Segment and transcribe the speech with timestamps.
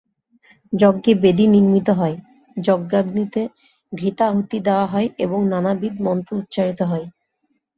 [0.73, 2.15] যজ্ঞে বেদী নির্মিত হয়,
[2.57, 3.41] যজ্ঞাগ্নিতে
[3.93, 7.05] ঘৃতাহুতি দেওয়া হয় এবং নানাবিধ মন্ত্র উচ্চারিত হয়।